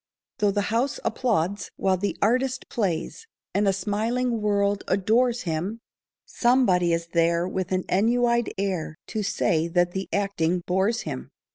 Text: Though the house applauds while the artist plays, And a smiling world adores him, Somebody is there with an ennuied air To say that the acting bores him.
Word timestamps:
Though 0.39 0.49
the 0.49 0.61
house 0.73 0.99
applauds 1.05 1.69
while 1.75 1.95
the 1.95 2.17
artist 2.23 2.67
plays, 2.69 3.27
And 3.53 3.67
a 3.67 3.71
smiling 3.71 4.41
world 4.41 4.83
adores 4.87 5.43
him, 5.43 5.79
Somebody 6.25 6.91
is 6.91 7.09
there 7.13 7.47
with 7.47 7.71
an 7.71 7.83
ennuied 7.83 8.51
air 8.57 8.95
To 9.09 9.21
say 9.21 9.67
that 9.67 9.91
the 9.91 10.09
acting 10.11 10.63
bores 10.65 11.01
him. 11.01 11.29